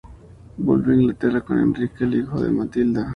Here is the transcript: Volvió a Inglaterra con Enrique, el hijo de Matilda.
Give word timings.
Volvió 0.57 0.93
a 0.93 0.95
Inglaterra 0.95 1.41
con 1.41 1.59
Enrique, 1.59 2.05
el 2.05 2.15
hijo 2.15 2.41
de 2.41 2.49
Matilda. 2.49 3.07